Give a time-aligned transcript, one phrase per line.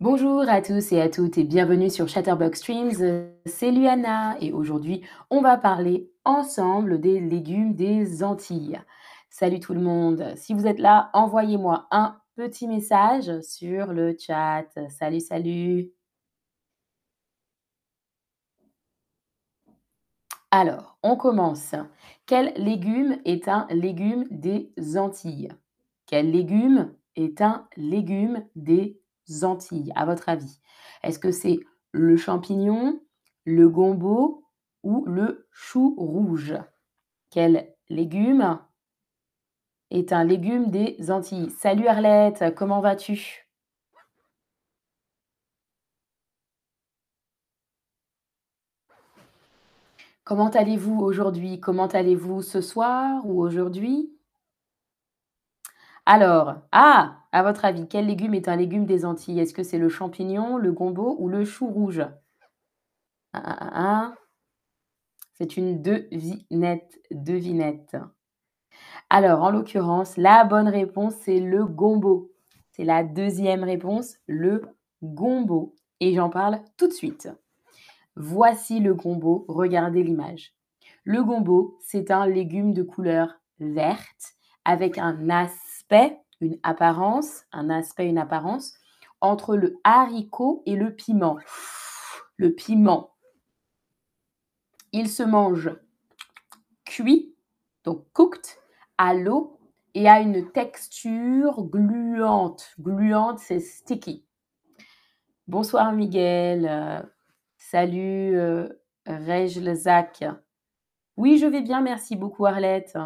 [0.00, 3.28] Bonjour à tous et à toutes et bienvenue sur Chatterbox Streams.
[3.44, 8.80] C'est Luana et aujourd'hui on va parler ensemble des légumes des Antilles.
[9.28, 10.32] Salut tout le monde.
[10.36, 14.64] Si vous êtes là, envoyez-moi un petit message sur le chat.
[14.88, 15.90] Salut, salut.
[20.50, 21.74] Alors, on commence.
[22.24, 25.50] Quel légume est un légume des Antilles?
[26.06, 28.98] Quel légume est un légume des
[29.42, 30.60] Antilles, à votre avis?
[31.02, 31.60] Est-ce que c'est
[31.92, 33.00] le champignon,
[33.44, 34.44] le gombo
[34.82, 36.54] ou le chou rouge?
[37.30, 38.58] Quel légume
[39.90, 41.50] est un légume des Antilles?
[41.50, 43.46] Salut Arlette, comment vas-tu?
[50.24, 51.58] Comment allez-vous aujourd'hui?
[51.58, 54.12] Comment allez-vous ce soir ou aujourd'hui?
[56.06, 59.40] Alors, ah à votre avis, quel légume est un légume des Antilles?
[59.40, 62.02] Est-ce que c'est le champignon, le gombo ou le chou rouge?
[63.32, 64.14] Ah,
[65.34, 67.96] C'est une devinette, devinette.
[69.08, 72.30] Alors, en l'occurrence, la bonne réponse, c'est le gombo.
[72.72, 74.62] C'est la deuxième réponse, le
[75.02, 75.74] gombo.
[76.00, 77.28] Et j'en parle tout de suite.
[78.16, 80.54] Voici le gombo, regardez l'image.
[81.04, 84.34] Le gombo, c'est un légume de couleur verte
[84.64, 85.12] avec un
[86.40, 88.74] une apparence, un aspect, une apparence,
[89.20, 91.38] entre le haricot et le piment.
[92.36, 93.14] Le piment,
[94.92, 95.70] il se mange
[96.84, 97.34] cuit,
[97.84, 98.46] donc cooked,
[98.98, 99.58] à l'eau
[99.94, 102.74] et a une texture gluante.
[102.78, 104.24] Gluante, c'est sticky.
[105.46, 107.08] Bonsoir Miguel.
[107.56, 108.68] salut euh,
[109.74, 110.24] Zach.
[111.16, 112.96] Oui, je vais bien, merci beaucoup Arlette.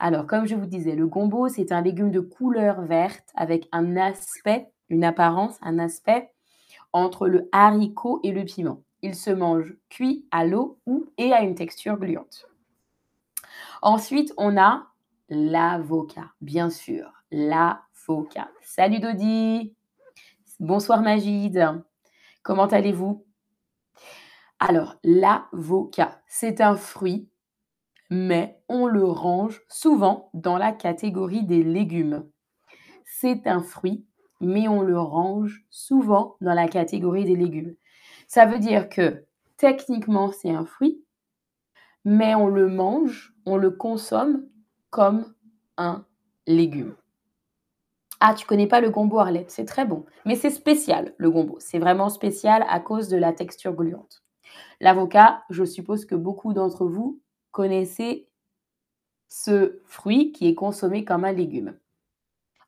[0.00, 3.96] Alors, comme je vous disais, le gombo, c'est un légume de couleur verte avec un
[3.96, 6.30] aspect, une apparence, un aspect
[6.92, 8.82] entre le haricot et le piment.
[9.02, 12.46] Il se mange cuit à l'eau ou et à une texture gluante.
[13.82, 14.86] Ensuite, on a
[15.28, 18.48] l'avocat, bien sûr, l'avocat.
[18.62, 19.74] Salut Dodi.
[20.60, 21.82] Bonsoir Magide.
[22.42, 23.24] Comment allez-vous?
[24.60, 27.28] Alors, l'avocat, c'est un fruit
[28.10, 32.26] mais on le range souvent dans la catégorie des légumes.
[33.04, 34.06] C'est un fruit,
[34.40, 37.74] mais on le range souvent dans la catégorie des légumes.
[38.26, 39.24] Ça veut dire que
[39.56, 41.02] techniquement c'est un fruit,
[42.04, 44.46] mais on le mange, on le consomme
[44.90, 45.34] comme
[45.76, 46.04] un
[46.46, 46.94] légume.
[48.20, 50.04] Ah, tu connais pas le gombo Arlette, c'est très bon.
[50.24, 51.56] Mais c'est spécial, le gombo.
[51.60, 54.24] C'est vraiment spécial à cause de la texture gluante.
[54.80, 57.20] L'avocat, je suppose que beaucoup d'entre vous
[57.58, 58.28] connaissez
[59.26, 61.76] ce fruit qui est consommé comme un légume.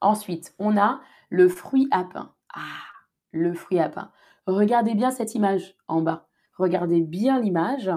[0.00, 2.34] Ensuite, on a le fruit à pain.
[2.52, 2.82] Ah,
[3.30, 4.10] le fruit à pain.
[4.48, 6.26] Regardez bien cette image en bas.
[6.58, 7.88] Regardez bien l'image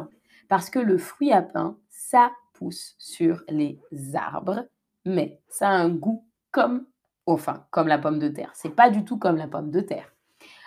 [0.49, 3.81] parce que le fruit à pain, ça pousse sur les
[4.13, 4.67] arbres,
[5.03, 6.85] mais ça a un goût comme,
[7.25, 8.51] enfin, comme la pomme de terre.
[8.53, 10.13] C'est pas du tout comme la pomme de terre.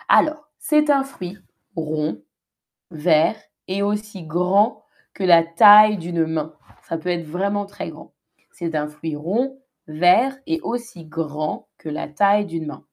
[0.09, 1.37] Alors, c'est un fruit
[1.77, 2.21] rond,
[2.91, 3.37] vert
[3.69, 4.83] et aussi grand
[5.17, 6.53] que la taille d'une main.
[6.83, 8.13] Ça peut être vraiment très grand.
[8.51, 12.85] C'est un fruit rond, vert et aussi grand que la taille d'une main.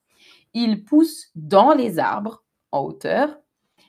[0.55, 2.43] Il pousse dans les arbres
[2.73, 3.39] en hauteur,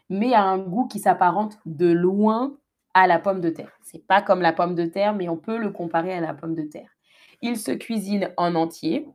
[0.09, 2.57] mais a un goût qui s'apparente de loin
[2.93, 3.71] à la pomme de terre.
[3.81, 6.55] C'est pas comme la pomme de terre, mais on peut le comparer à la pomme
[6.55, 6.89] de terre.
[7.41, 9.07] Il se cuisine en entier,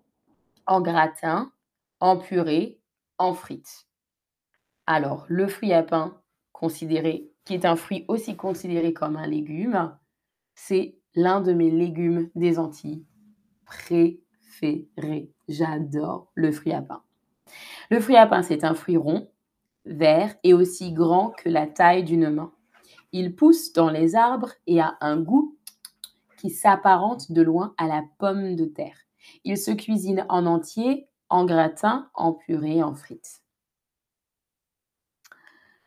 [0.64, 1.53] en gratin,
[2.00, 2.80] en purée,
[3.19, 3.86] en frites.
[4.86, 6.19] Alors, le fruit à pain,
[6.53, 9.96] considéré qui est un fruit aussi considéré comme un légume,
[10.54, 13.04] c'est l'un de mes légumes des Antilles
[13.64, 15.32] préférés.
[15.48, 17.02] J'adore le fruit à pain.
[17.90, 19.30] Le fruit à pain, c'est un fruit rond,
[19.84, 22.52] vert et aussi grand que la taille d'une main.
[23.12, 25.59] Il pousse dans les arbres et a un goût
[26.38, 28.97] qui s'apparente de loin à la pomme de terre.
[29.44, 33.42] Il se cuisine en entier, en gratin, en purée, en frites.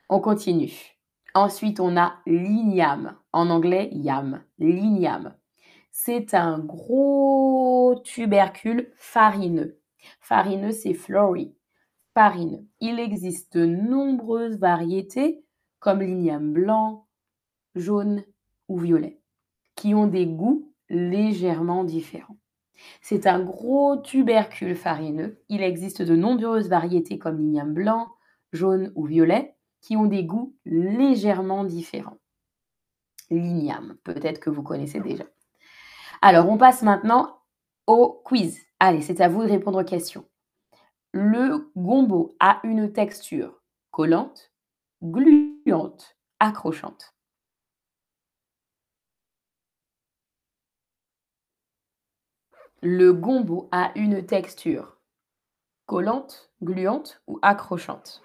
[0.09, 0.93] On continue.
[1.35, 3.15] Ensuite, on a l'igname.
[3.31, 4.43] En anglais, yam.
[4.59, 5.35] L'igname.
[5.91, 9.79] C'est un gros tubercule farineux.
[10.19, 11.55] Farineux, c'est flory.
[12.13, 12.65] Farineux.
[12.79, 15.43] Il existe de nombreuses variétés,
[15.79, 17.07] comme l'igname blanc,
[17.75, 18.23] jaune
[18.67, 19.19] ou violet,
[19.75, 22.37] qui ont des goûts légèrement différents.
[23.01, 25.41] C'est un gros tubercule farineux.
[25.49, 28.09] Il existe de nombreuses variétés comme l'igname blanc,
[28.51, 32.17] jaune ou violet, qui ont des goûts légèrement différents.
[33.29, 35.25] L'igname, peut-être que vous connaissez déjà.
[36.21, 37.41] Alors, on passe maintenant
[37.85, 38.59] au quiz.
[38.79, 40.25] Allez, c'est à vous de répondre aux questions.
[41.11, 44.51] Le gombo a une texture collante,
[45.03, 47.13] gluante, accrochante.
[52.81, 54.97] Le gombo a une texture
[55.85, 58.23] collante, gluante ou accrochante?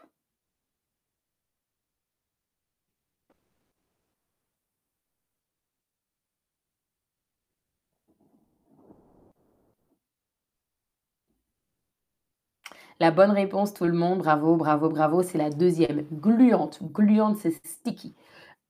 [13.00, 16.02] La bonne réponse, tout le monde, bravo, bravo, bravo, c'est la deuxième.
[16.12, 16.80] Gluante.
[16.92, 18.14] Gluante, c'est sticky.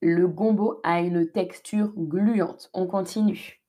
[0.02, 2.70] Le gombo a une texture gluante.
[2.74, 3.62] On continue.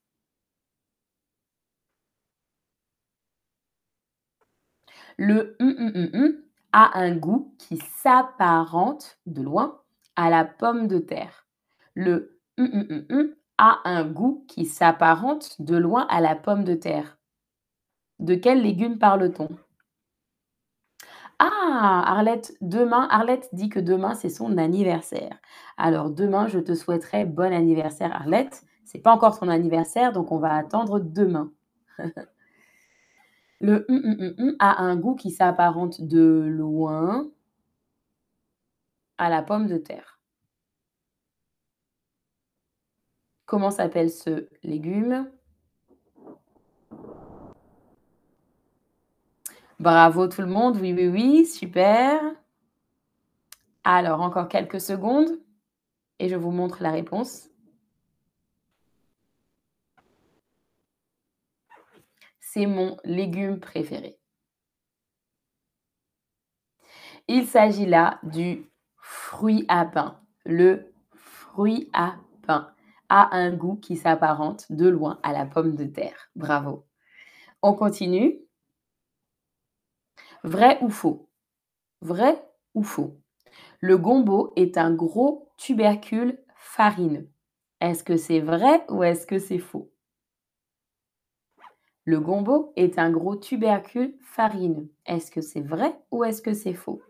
[5.18, 6.34] Le hum, hum, hum
[6.72, 9.82] a un goût qui s'apparente de loin
[10.16, 11.48] à la pomme de terre.
[11.96, 16.76] Le hum, hum, hum a un goût qui s'apparente de loin à la pomme de
[16.76, 17.18] terre.
[18.20, 19.50] De quel légume parle-t-on?
[21.40, 22.04] Ah!
[22.06, 25.40] Arlette, demain Arlette dit que demain, c'est son anniversaire.
[25.78, 28.64] Alors demain, je te souhaiterais bon anniversaire, Arlette.
[28.86, 31.52] C'est pas encore ton anniversaire, donc on va attendre demain.
[33.62, 37.30] Le hum, hum, hum, a un goût qui s'apparente de loin
[39.18, 40.20] à la pomme de terre.
[43.46, 45.30] Comment s'appelle ce légume?
[49.80, 52.22] Bravo tout le monde, oui, oui, oui, super.
[53.86, 55.30] Alors encore quelques secondes
[56.20, 57.50] et je vous montre la réponse.
[62.42, 64.20] C'est mon légume préféré.
[67.30, 70.20] Il s'agit là du fruit à pain.
[70.46, 72.16] Le fruit à
[72.46, 72.74] pain
[73.08, 76.30] a un goût qui s'apparente de loin à la pomme de terre.
[76.36, 76.86] Bravo.
[77.62, 78.49] On continue.
[80.44, 81.30] Vrai ou faux?
[82.02, 82.44] Vrai
[82.76, 83.20] ou faux?
[83.82, 87.30] Le gombo est un gros tubercule farineux.
[87.82, 89.92] Est-ce que c'est vrai ou est-ce que c'est faux?
[92.04, 94.92] Le gombo est un gros tubercule farineux.
[95.06, 97.02] Est-ce que c'est vrai ou est-ce que c'est faux?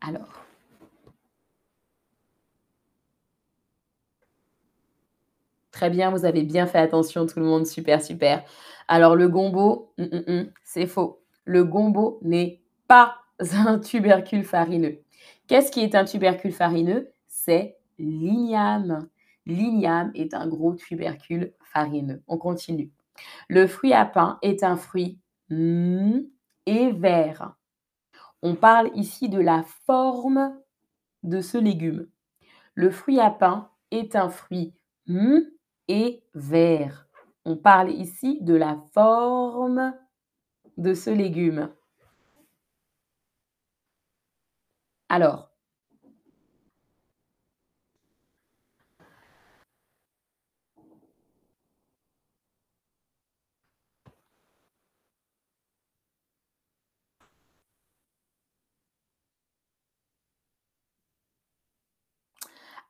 [0.00, 0.47] Alors.
[5.78, 8.42] Très bien, vous avez bien fait attention tout le monde, super, super.
[8.88, 11.22] Alors le gombo, mmh, mmh, mmh, c'est faux.
[11.44, 13.14] Le gombo n'est pas
[13.52, 14.98] un tubercule farineux.
[15.46, 17.12] Qu'est-ce qui est un tubercule farineux?
[17.28, 19.08] C'est l'igname.
[19.46, 22.24] L'igname est un gros tubercule farineux.
[22.26, 22.90] On continue.
[23.48, 27.54] Le fruit à pain est un fruit et vert.
[28.42, 30.58] On parle ici de la forme
[31.22, 32.08] de ce légume.
[32.74, 34.74] Le fruit à pain est un fruit
[35.88, 37.06] et vert.
[37.44, 39.94] On parle ici de la forme
[40.78, 41.70] de ce légume.
[45.10, 45.50] Alors,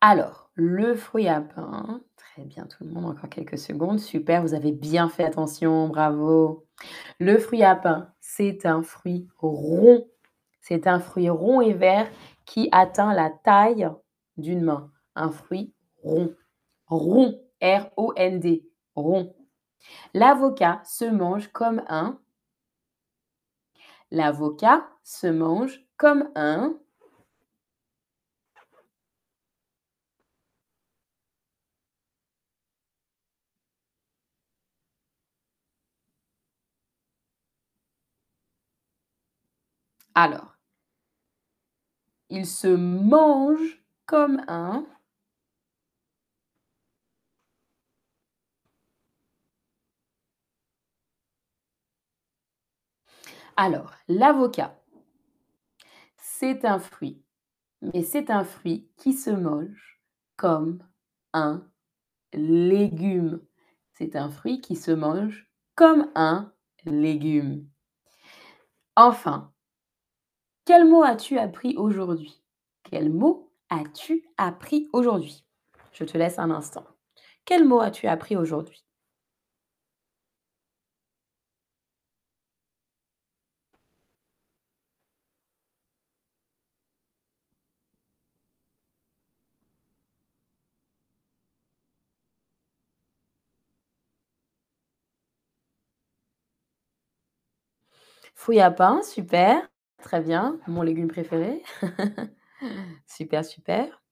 [0.00, 2.00] alors, le fruit à pain,
[2.44, 6.66] bien tout le monde, encore quelques secondes, super, vous avez bien fait attention, bravo.
[7.18, 10.06] Le fruit à pain, c'est un fruit rond.
[10.60, 12.08] C'est un fruit rond et vert
[12.44, 13.88] qui atteint la taille
[14.36, 14.90] d'une main.
[15.14, 16.34] Un fruit rond.
[16.86, 18.64] Rond, R-O-N-D,
[18.94, 19.34] rond.
[20.14, 22.18] L'avocat se mange comme un.
[24.10, 26.78] L'avocat se mange comme un.
[40.20, 40.58] Alors,
[42.28, 44.84] il se mange comme un.
[53.56, 54.82] Alors, l'avocat,
[56.16, 57.22] c'est un fruit,
[57.80, 60.02] mais c'est un fruit qui se mange
[60.34, 60.82] comme
[61.32, 61.64] un
[62.32, 63.40] légume.
[63.92, 66.52] C'est un fruit qui se mange comme un
[66.86, 67.68] légume.
[68.96, 69.52] Enfin,
[70.68, 72.42] quel mot as-tu appris aujourd'hui?
[72.82, 75.42] Quel mot as-tu appris aujourd'hui?
[75.92, 76.84] Je te laisse un instant.
[77.46, 78.84] Quel mot as-tu appris aujourd'hui?
[98.34, 98.60] Fouille
[99.02, 99.66] super
[100.02, 101.62] très bien, mon légume préféré.
[103.06, 104.02] Super, super.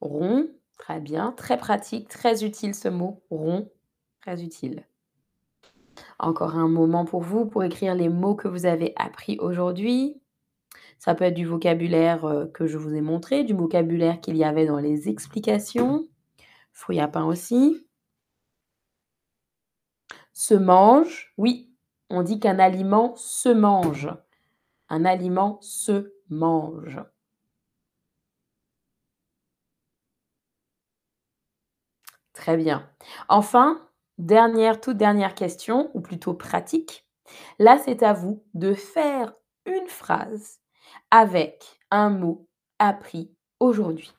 [0.00, 3.70] Rond, très bien, très pratique, très utile ce mot, rond,
[4.20, 4.84] très utile.
[6.18, 10.20] Encore un moment pour vous, pour écrire les mots que vous avez appris aujourd'hui.
[10.98, 14.44] Ça peut être du vocabulaire, heu, que je vous ai montré, du vocabulaire qu'il y
[14.44, 16.06] avait dans les explications.
[16.78, 17.88] Fruits à pain aussi.
[20.32, 21.74] Se mange, oui,
[22.08, 24.08] on dit qu'un aliment se mange.
[24.88, 27.00] Un aliment se mange.
[32.32, 32.88] Très bien.
[33.28, 37.08] Enfin, dernière, toute dernière question, ou plutôt pratique.
[37.58, 39.34] Là, c'est à vous de faire
[39.66, 40.60] une phrase
[41.10, 44.14] avec un mot appris aujourd'hui.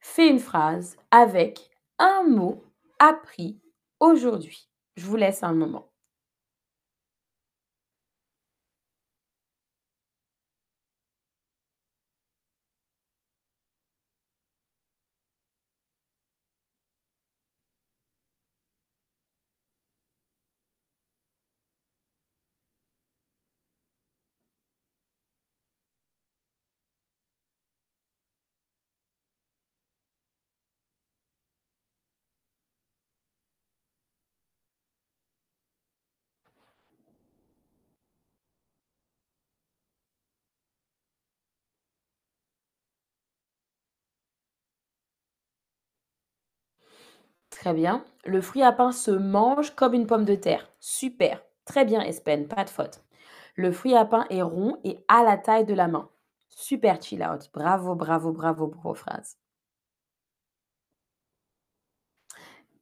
[0.00, 1.71] Fais une phrase avec
[2.02, 2.64] un mot
[2.98, 3.60] appris
[4.00, 4.68] aujourd'hui.
[4.96, 5.91] Je vous laisse un moment.
[47.62, 48.04] Très bien.
[48.24, 50.68] Le fruit à pain se mange comme une pomme de terre.
[50.80, 51.40] Super.
[51.64, 53.04] Très bien, Espen, pas de faute.
[53.54, 56.10] Le fruit à pain est rond et a la taille de la main.
[56.48, 57.50] Super chill out.
[57.54, 59.36] Bravo, bravo, bravo pour vos phrases.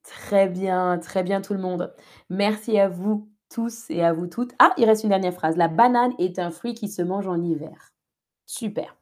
[0.03, 1.95] Très bien, très bien tout le monde.
[2.31, 4.55] Merci à vous tous et à vous toutes.
[4.59, 5.59] Ah, il reste une dernière phrase.
[5.59, 7.93] La banane est un fruit qui se mange en hiver.
[8.47, 8.97] Super.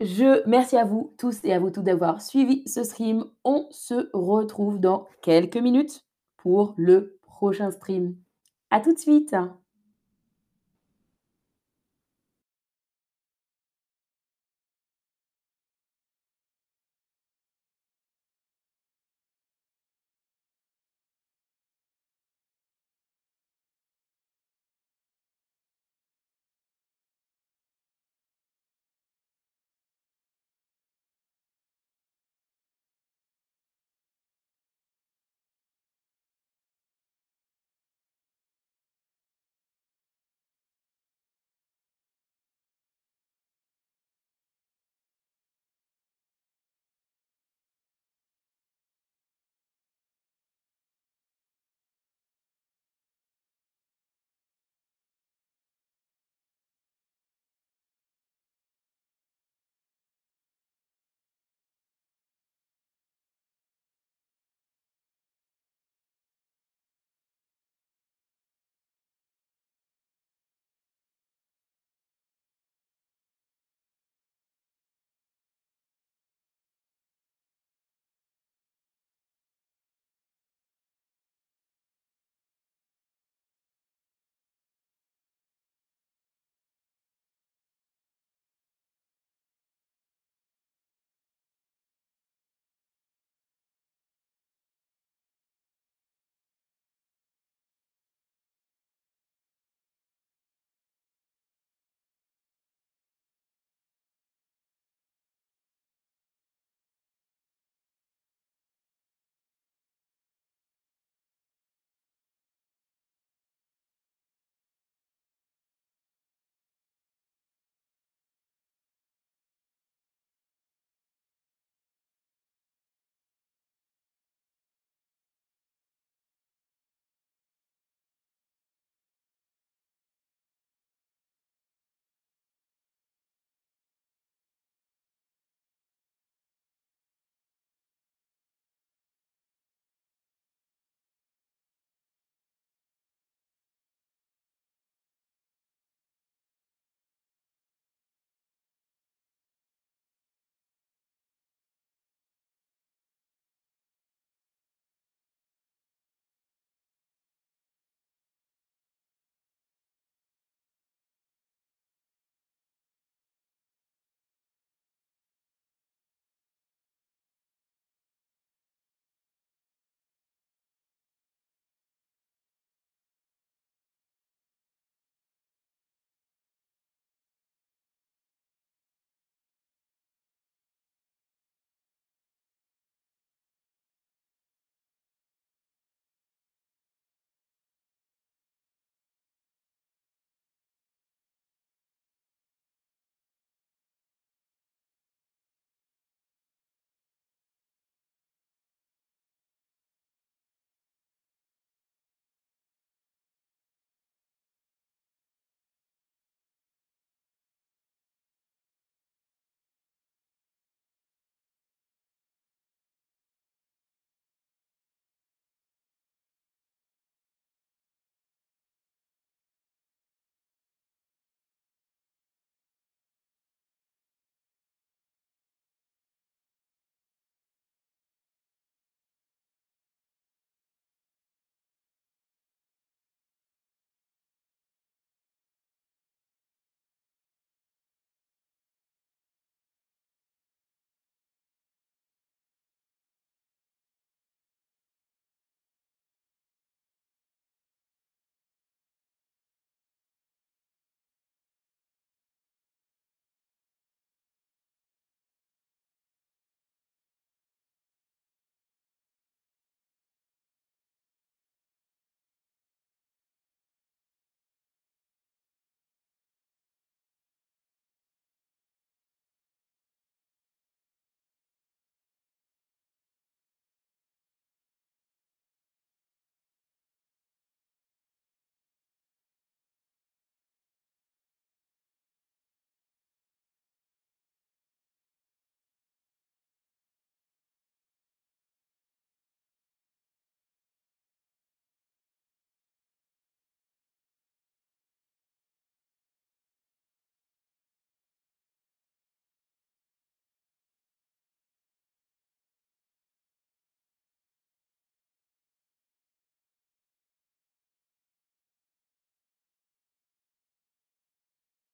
[0.00, 3.24] Je merci à vous tous et à vous toutes d'avoir suivi ce stream.
[3.44, 6.04] On se retrouve dans quelques minutes
[6.36, 8.14] pour le prochain stream.
[8.70, 9.34] À tout de suite.